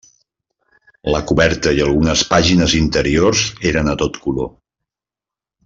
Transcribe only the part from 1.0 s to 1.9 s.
La coberta i